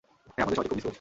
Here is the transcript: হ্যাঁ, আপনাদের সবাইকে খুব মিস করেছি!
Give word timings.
হ্যাঁ, 0.33 0.43
আপনাদের 0.43 0.55
সবাইকে 0.57 0.67
খুব 0.71 0.75
মিস 0.77 0.83
করেছি! 0.85 0.89